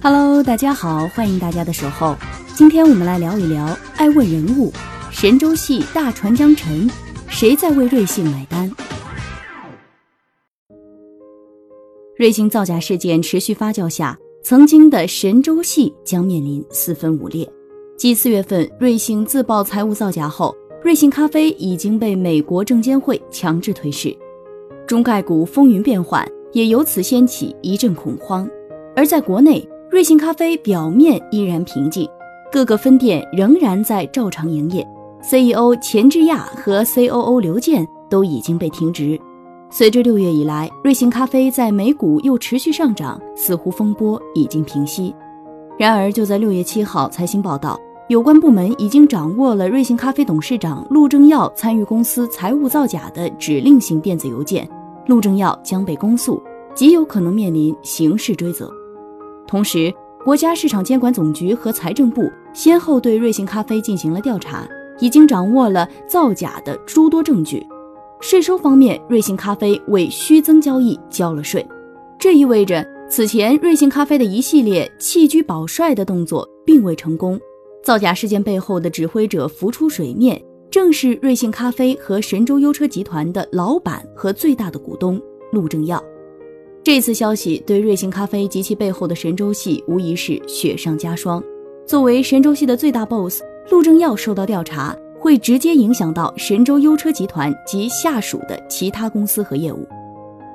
[0.00, 2.14] Hello，大家好，欢迎大家的守候。
[2.54, 4.72] 今天我们来聊一聊爱问人物
[5.10, 6.88] 神州系大船将沉，
[7.26, 8.72] 谁在为瑞幸买单？
[12.16, 14.16] 瑞幸造假事件持续发酵下。
[14.40, 17.46] 曾经的神州系将面临四分五裂。
[17.96, 24.16] 继四月份瑞幸自曝财务造假后，瑞幸咖啡已经被美国证监会强制退市，
[24.86, 28.48] 中概股风云变幻，也由此掀起一阵恐慌。
[28.94, 32.06] 而在国内，瑞幸咖啡表面依然平静，
[32.52, 34.86] 各个分店仍然在照常营业
[35.22, 39.18] ，CEO 钱志亚和 COO 刘健都已经被停职。
[39.70, 45.14] 随着六月以来，瑞幸咖啡在美股又持续上涨，似乎风波已经平息。
[45.78, 54.68] 然而，就在六月七号，财新报道，有关部门已经掌握了瑞幸咖啡董事长陆正耀参与公司财务造假的指令型电子邮件，
[55.06, 56.42] 陆正耀将被公诉，
[56.74, 58.70] 极有可能面临刑事追责。
[59.48, 64.68] 同时，国家市场监管总局和财政部先后对瑞幸咖啡进行了调查，
[65.00, 67.66] 已经掌握了造假的诸多证据。
[68.20, 71.66] 税收方面，瑞幸咖啡为虚增交易交了税，
[72.18, 77.40] 这意味着此前瑞幸咖啡的一系列弃车保帅的动作并未成功。
[77.82, 80.38] 造假事件背后的指挥者浮出水面，
[80.70, 85.18] 正是瑞幸咖啡和神州优车集团的老板和最大的股东
[85.52, 86.02] 陆正耀。
[86.88, 91.44] 这次消息对瑞幸咖啡及其背后的神州系无疑是雪上加霜。
[91.86, 94.96] 作为神州系的最大 boss，陆正耀受到调查。
[95.20, 99.86] 会直接影响到神州优车集团及下属的其他公司和业务。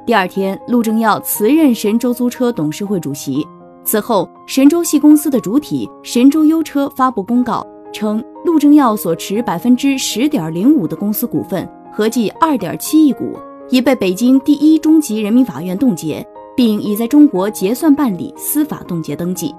[0.07, 3.45] 第二天，陆正耀辞任神州租车董事会主席。
[3.85, 7.63] 此后，神州系公司的主体神州优车发布公告
[7.93, 13.37] 称，陆正耀所持百分之十点零五的公司股份，合计二点七亿股，
[13.69, 16.25] 已被北京第一中级人民法院冻结，
[16.55, 19.53] 并已在中国结算办理司法冻结登记。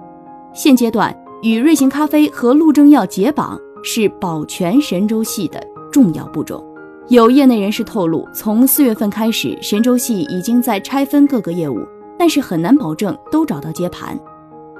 [0.53, 3.60] 现阶段，与瑞幸咖啡和陆正耀解绑。
[3.87, 5.62] 是保全神州系的
[5.93, 6.65] 重要步骤。
[7.09, 11.87] 有业内人士透露，从四月份开始，神州系已经在拆分各个业务，
[12.19, 14.19] 但是很难保证都找到接盘。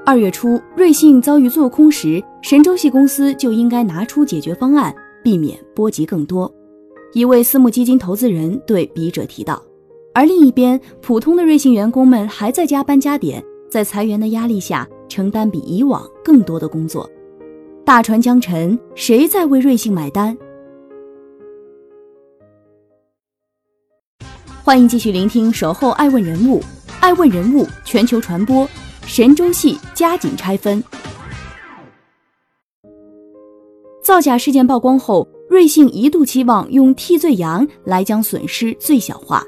[0.07, 6.51] 二月初，瑞幸遭遇做空时，神州系公司就应该拿出解决方案，避免波及更多。
[7.13, 9.63] 一位私募基金投资人对笔者提到，
[10.15, 17.11] 而另一边，普通的瑞幸员工们还在加班加点，在裁员的压力下，承担比以往更多的工作。
[17.85, 20.39] 大船将沉，谁在为瑞幸买单？
[24.63, 26.61] 欢迎继续聆听《守候爱问人物》，
[27.01, 28.69] 爱问人物全球传播，
[29.05, 30.83] 神州系加紧拆分。
[34.01, 39.45] 造假事件曝光后，瑞幸一度期望用替罪羊来将损失最小化。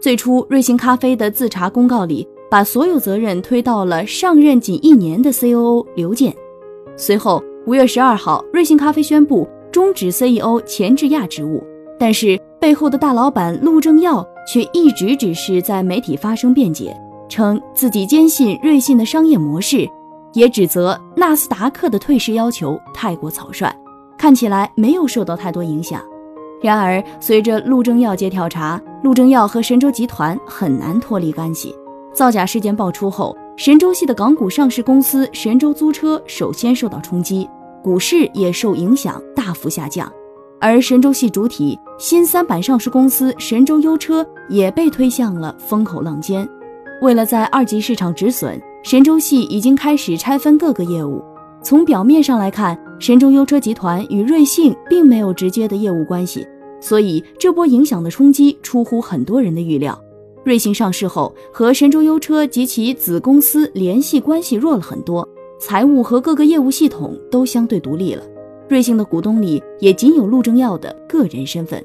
[0.00, 6.34] 最初，瑞幸咖啡的自查公告里，把所有责任推到了上任仅一年的 COO 刘健。
[6.96, 7.42] 随后。
[7.66, 11.60] 五月十二号，瑞幸咖啡宣布终止 CEO 钱志亚职务，
[11.98, 16.96] 但是背后的大老板陆正耀却一直只是在媒体发声辩解，
[17.28, 19.84] 称自己坚信瑞幸的商业模式，
[20.32, 23.68] 也指责纳斯达克的退市要求太过草率，
[24.16, 26.00] 看起来没有受到太多影响。
[26.62, 31.72] 然而，随着陆正耀接调查，陆正耀和神州集团很难脱离干系。
[32.12, 37.48] 造假事件爆出后，神州系的港股上市公司神州租车首先受到冲击。
[37.84, 40.12] 股市也受影响，大幅下降，
[40.60, 46.44] 而神州系主体新三板上市公司神州优车也被推向了风口浪尖。
[47.00, 51.22] 为了在二级市场止损，神州系已经开始拆分各个业务。
[51.62, 56.44] 从表面上来看，神州优车集团与瑞幸并没有直接的业务关系，
[56.80, 60.00] 所以这波影响的冲击出乎很多人的预料。
[60.44, 65.28] 瑞幸上市后，和神州优车及其子公司联系关系弱了很多。
[65.58, 68.22] 财务和各个业务系统都相对独立了，
[68.68, 71.82] 瑞幸的股东里也仅有陆正耀的个人身份。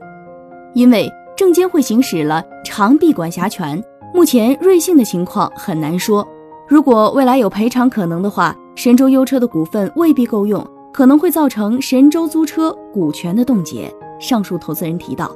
[0.74, 3.84] 因为证监会行使了长臂管辖权，
[4.14, 6.28] 目前瑞幸的情况很难说。
[6.68, 13.94] 如果未来有赔偿可能的话，神州优车的股份未必够用，可能会造成神州租车股权的冻结。
[14.22, 15.36] 上述投资人提到，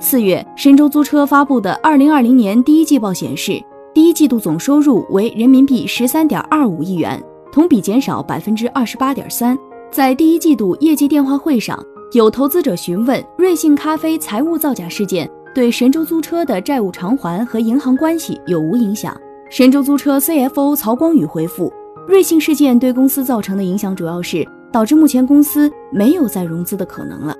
[0.00, 3.62] 四月神州租车发布的二零二零年第一季报显示，
[3.94, 7.22] 第一季度总收入为人民币十三点二五亿元。
[7.52, 9.56] 同比减少百分之二十八点三，
[9.90, 11.82] 在第一季度业绩电话会上，
[12.12, 19.18] 有投资者询问瑞幸咖啡财务造假事件对神州租车的债务偿还和银行关系有无影响。
[19.48, 21.72] 神州租车 CFO 曹光宇回复：
[22.06, 27.34] 瑞幸事件对公司造成的影响主要是导致目前公司没有再融资的可能了。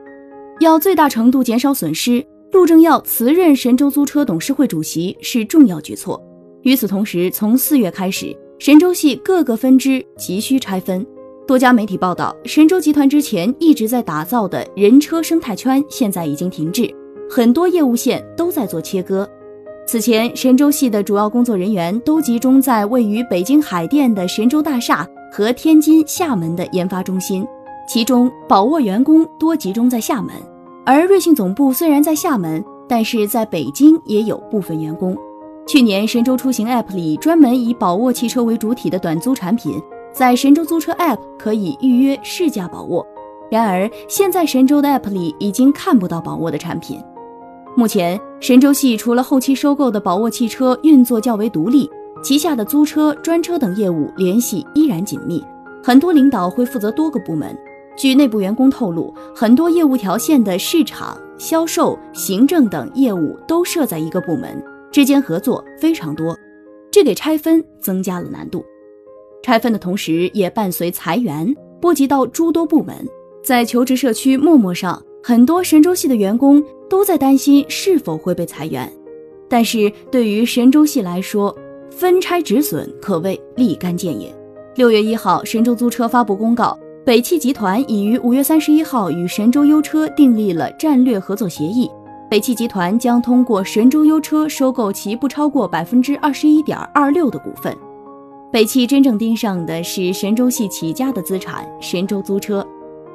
[0.60, 6.20] 要最大程度减少损失，陆正耀辞任神州租车董事会主席是重要举措。
[6.62, 11.06] 与此同时，从四月开始，神州系各个分支急需拆分。
[11.46, 16.90] 多家媒体报道，神州集团之前一直在打造的人车生态圈现在已经停滞，
[17.30, 19.28] 很多业务线都在做切割。
[19.86, 27.46] 此前，神州系的主要工作人员都集中在位于北京海淀的神州大厦和天津、厦门的研发中心，
[27.86, 30.34] 其中宝沃员工多集中在厦门，
[30.84, 35.16] 而瑞幸总部虽然在厦门，但是在北京也有部分员工。
[35.68, 39.80] 去年，神州出行 App 里专门以宝沃汽车为主体的短租产品。
[40.12, 43.06] 在神州租车 App 可以预约试驾宝沃，
[43.50, 47.00] 然而现在神州的 App 里已经看不到宝沃的产品。
[47.76, 51.88] 目前神州系除了后期收购的宝沃汽车运作较为独立，
[52.22, 55.44] 旗下的租车、专车等业务联系依然紧密，
[55.84, 57.54] 很多领导会负责多个部门。
[57.96, 64.62] 据内部员工透露，很多业务条线的市场、销售、行政等业务都设在一个部门，
[64.92, 66.36] 之间合作非常多，
[66.90, 68.64] 这给拆分增加了难度。
[69.42, 72.94] 拆分的同时，也伴随裁员，波及到诸多部门。
[73.42, 78.92] 在求职社区陌陌上，很多神州系的员工都在担心是否会被裁员。
[79.48, 81.56] 但是对于神州系来说，
[81.90, 84.34] 分拆止损可谓立竿见影。
[84.74, 86.76] 六月一号，神州租车发布公告，
[87.06, 91.88] 北汽集团已于五月三十一号与神州优车订立了战略合作协议，
[92.28, 97.72] 北汽集团将通过神州优车收购其不超过百分之二十一点二六的股份。
[98.50, 102.66] 北汽真正盯上的是神州系起家的资产神州租车。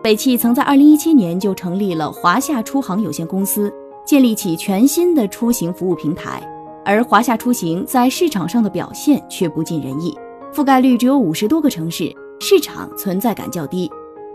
[0.02, 3.70] 北汽曾在2017年就成立了华夏出行有限公司，
[4.06, 6.42] 建立起全新的出行服务平台。
[6.86, 10.18] 而华夏出行在市场上的表现却不尽人意，
[10.54, 12.10] 覆盖率只有五十多个城市，
[12.42, 13.90] 市场存在感较低。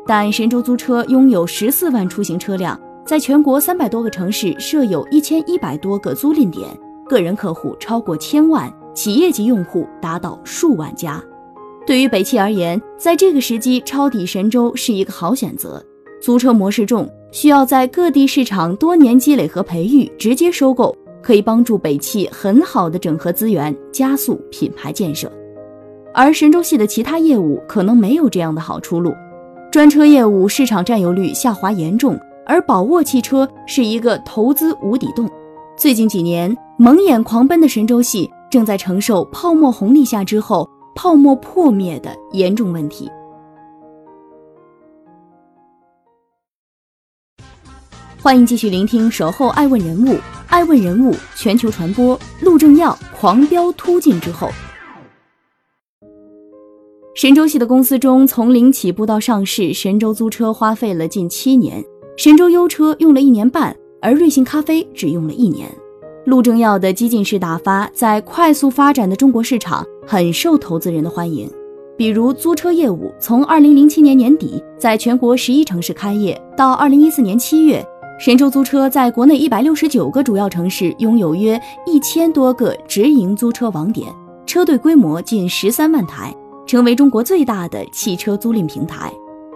[0.06, 6.69] 但神州租车拥有十四万出行车辆，在全国三百多个城市设有一千一百多个租赁点，
[7.08, 8.73] 个人客户超过千万。
[8.94, 11.23] 企业级用户达到数万家，
[11.87, 15.85] 对于北汽而言，在这个时机抄底神州是一个好选择。
[16.19, 25.31] 租车模式重，需要在各地市场多年积累和培育，直接收购可以帮助北汽很好的整合资源，加速品牌建设。
[26.16, 29.14] 而神州系的其他业务可能没有这样的好出路，
[29.70, 35.30] 专车业务市场占有率下滑严重，而宝沃汽车是一个投资无底洞。
[35.76, 38.30] 最近几年蒙眼狂奔的神州系。
[38.48, 43.10] 正在承受泡沫红利下之后泡沫破灭的严重问题。
[48.22, 50.14] 欢迎继续聆听《守候爱问人物》，
[50.46, 52.19] 爱问人物全球传播。
[52.40, 54.48] 陆正耀狂飙突进之后，
[57.16, 61.82] 神州系的公司中，从零起步到上市，神州租车花费了近七年，
[62.14, 65.66] 神州优车用了一年半，而瑞幸咖啡只用了一年。
[66.26, 71.50] 陆正耀的激进式打发，在快速发展的中国市场很受投资人的欢迎。
[71.96, 77.82] 比如租车业务，从2007年年底在全国十一城市开业，到2014年七月，
[78.20, 84.06] 神州租车在国内一百六十九个主要城市拥有约一千多个直营租车网点，
[84.44, 86.36] 车队规模近十三万台，
[86.67, 89.13] 成为中国最大的汽车租赁平台。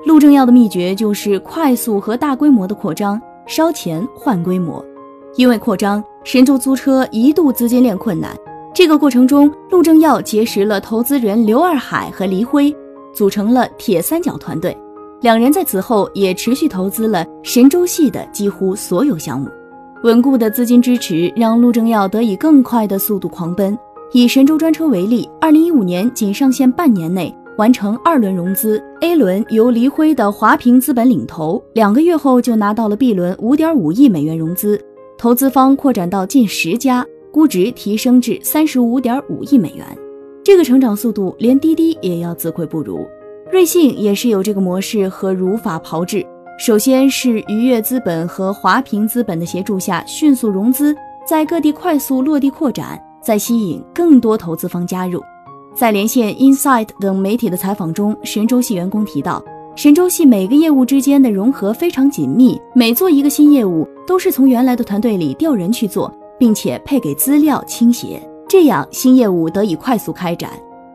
[0.06, 4.82] 陆正耀的秘诀就是快速和大规模的扩张，烧钱换规模。
[5.36, 8.34] 因为扩张，神州租车一度资金链困难。
[8.72, 12.74] 这个过程中，陆正耀结识了投资人刘二海和黎辉，
[13.12, 14.76] 组成了铁三角团队。
[15.20, 19.50] 两人在此后也持续投资了神州系的几乎所有项目。
[20.02, 23.78] 稳固的资金支持让陆正耀得以更快的速度狂奔。
[24.12, 34.80] 以神州专车为例，二零一五年仅上线半年内完成二轮融资，A 轮由黎辉的华平资本领投，两个月后就拿到了 B 轮五点五亿美元融资。
[35.16, 39.86] 投资方扩展到近十家，估值提升至三十五点五亿美元。
[40.42, 43.06] 这个成长速度，连滴滴也要自愧不如。
[43.52, 46.26] 瑞幸也是有这个模式和如法炮制。
[46.58, 55.22] 首先是愉悦资本和华平资本的协助下，迅速融资，在各地快速落地扩展，在吸引更多投资方加入。
[55.72, 59.40] 在连线 Inside 等媒体的采访中，神州系员工提到。
[59.76, 70.50] 神州系每个业务之间的融合非常紧密，每做一个新业务都是从原来的团队里调人去做，并且配给资料倾斜，这样新业务得以快速开展。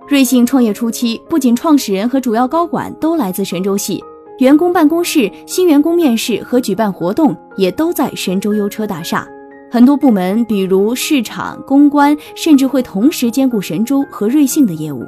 [0.10, 4.04] 瑞幸创业初期，不仅创始人和主要高管都来自神州系，
[4.40, 9.26] 员工办公室、新员工面试和举办活动也都在神州优车大厦。
[9.70, 15.04] 很多部门，比如市场、公关，甚至会同时兼顾神州和瑞幸的业务。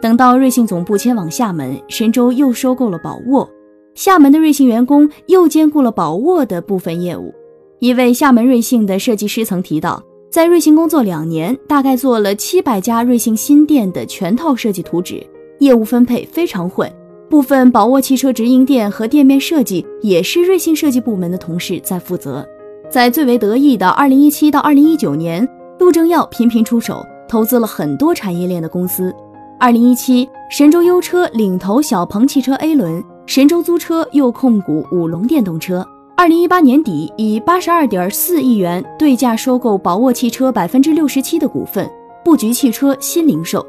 [0.00, 3.48] 等到瑞幸总部迁往厦门，神州又收购了宝沃，
[3.94, 7.34] 厦门的瑞幸员工又兼顾了宝沃的部分业务。
[7.78, 15.22] 一位厦门瑞幸的设计师曾提到，在瑞幸工作两年，大概做了七百家瑞幸新店的全套设计图纸，
[15.58, 16.90] 业务分配非常混。
[17.28, 22.46] 部分宝沃汽车直营店和店面设计也是瑞幸设计部门的同事在负责。
[22.88, 25.48] 在最为得意的2017到2019年，
[25.80, 29.14] 陆正耀频频出手，投资了很多产业链的公司。
[29.58, 35.84] 2017，神州优车领投小鹏汽车 A 轮，神州租车又控股五龙电动车。
[36.16, 41.90] 2018年底，以82.4亿元对价收购宝沃汽车百分之六十七的股份，
[42.24, 43.64] 布局汽车新零售。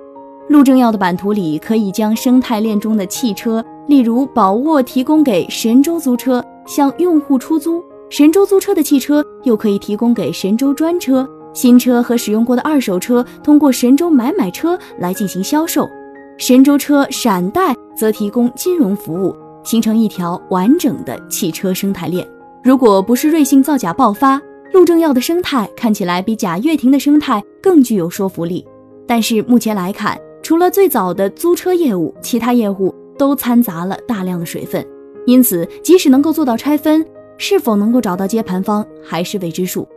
[0.47, 15.89] 陆正耀的版图里，可以将生态链中的汽车，例如宝沃提供给神州租车向用户出租，神州租车的汽车又可以提供给神州专车，新车和使用过的二手车通过神州买买车来进行销售，
[16.37, 22.25] 神州车闪贷则提供金融服务，形成一条完整的汽车生态链。
[22.63, 28.65] 如果不是瑞幸造假爆发，陆正耀的生态看起来比贾跃亭的生态更具有说服力。
[29.05, 34.85] 但是目前来看，除了最早的租车业务，其他业务都掺杂了大量的水分，
[35.25, 37.05] 因此即使能够做到拆分，
[37.37, 39.87] 是否能够找到接盘方还是未知数。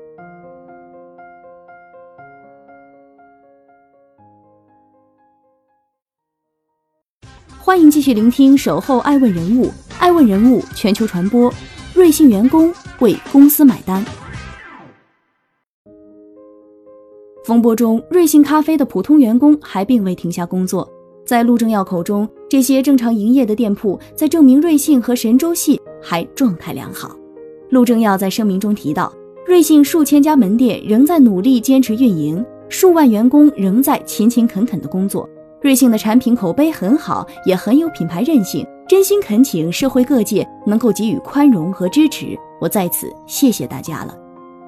[7.58, 9.66] 欢迎继续聆听《守候爱问人物》，
[10.00, 11.52] 爱问人物全球传播，
[11.94, 14.04] 瑞幸员工为公司买单。
[17.44, 20.88] 风波中，瑞幸咖啡的普通员工还并未停下工作。
[21.24, 27.19] 在陆正耀口中，这些正常营业的店铺在证明瑞幸和神州系还状态良好。
[27.70, 29.12] 陆正耀在声明中提到，
[29.46, 35.28] 瑞幸数千家门店仍在努力坚持运营，数万员工仍在勤勤恳恳的工作。
[35.62, 38.66] 瑞幸的产品口碑很好，也很有品牌韧性。
[38.88, 44.16] 真心恳请社会各界能够给予宽容和支持，我在此谢谢大家了。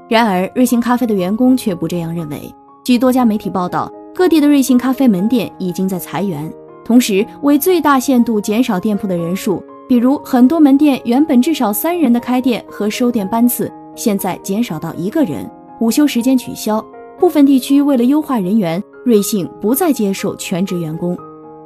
[0.09, 2.41] 然而，瑞幸咖啡的员工却不这样认为。
[2.85, 6.53] 据多家媒体报道，各地的瑞幸咖啡门店已经在裁员，
[6.85, 9.61] 同时为最大限度减少店铺的人数，
[9.93, 15.47] 比如很多门店原本至少三人的开店和收店班次，现在减少到一个人，
[15.81, 16.83] 午休时间取消。
[17.19, 21.15] 部分地区为了优化人员，瑞幸不再接受全职员工。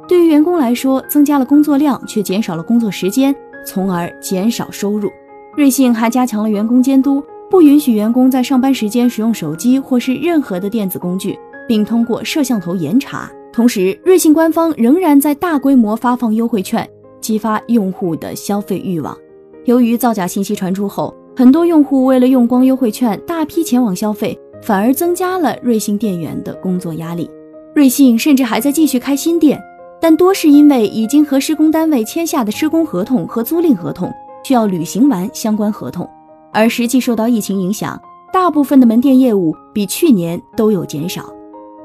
[0.09, 3.33] 对于员工来说，增加了工作量，却减少了工作时间，
[3.65, 5.09] 从而减少收入。
[5.55, 7.23] 瑞幸还加强了员工监督。
[7.49, 13.31] 不允许员工在上班时间使用手机或是任何的电子工具，并通过摄像头严查。
[13.53, 16.85] 同时，瑞幸官方仍然在大规模发放优惠券，
[17.21, 19.17] 激发用户的消费欲望。
[19.65, 27.29] 由于造假信息传出后，很多用户为了用光优惠券，大批前往消费，反而增加了瑞幸店员的工作压力。
[27.75, 29.61] 瑞幸甚至还在继续开新店，
[30.01, 34.11] 但多是因为已经和施工单位签下的施工合同和租赁合同，
[34.43, 36.09] 需要履行完相关合同。
[36.51, 38.01] 而实际受到疫情影响，
[38.33, 41.31] 大部分的门店业务比去年都有减少。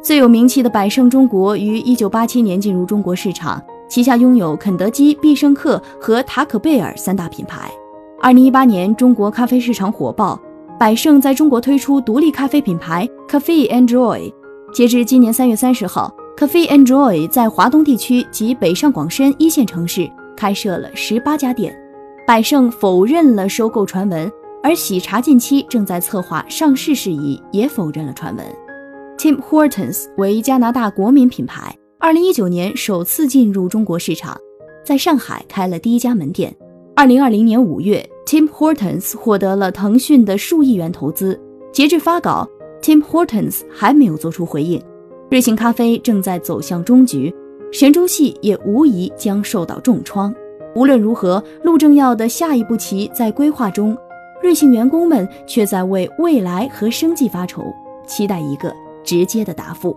[0.01, 3.63] 最有名气的百胜中国于一九八七年进入中国市场，
[3.93, 7.71] 旗下拥有肯德基、必胜客和塔可贝尔三大品牌。
[8.23, 10.41] 二零一八年，中国咖啡市场火爆，
[10.81, 14.33] 百胜在中国推出独立咖啡品牌 Cafe Enjoy。
[14.73, 21.79] 截至今年三月三十号，Cafe Enjoy 在华东地区及北上广深一线城市开设了十八家店。
[22.27, 24.33] 百胜否认了收购传闻。
[24.63, 28.47] 而喜茶近期正在策划上市事宜，也否认了传闻。
[29.19, 34.37] Tim Hortons 为加拿大国民品牌，二零一九年首次进入中国市场，
[34.85, 36.53] 在上海开了第一家门店。
[36.97, 41.41] 二零二零年五月，Tim Hortons 获得了腾讯的数亿元投资。
[41.71, 42.45] 截至发稿
[42.83, 44.83] ，Tim Hortons 还没有做出回应。
[45.31, 47.33] 瑞幸咖啡正在走向终局，
[47.71, 50.35] 神州系也无疑将受到重创。
[50.75, 53.97] 无论如何，陆正耀的下一步棋在规划中。
[54.43, 57.63] 瑞幸员工们却在为未来和生计发愁，
[58.09, 59.97] 期待一个直接的答复。